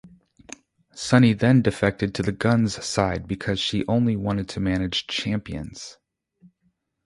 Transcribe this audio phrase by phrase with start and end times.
[0.95, 5.99] Sunny then defected to the Gunns' side because she only wanted to manage champions.